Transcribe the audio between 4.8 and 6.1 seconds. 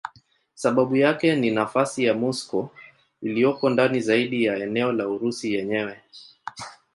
la Urusi yenyewe.